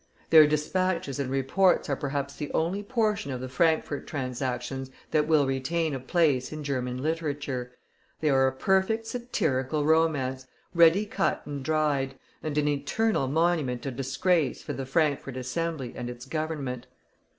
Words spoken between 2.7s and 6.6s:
portion of the Frankfort transactions that will retain a place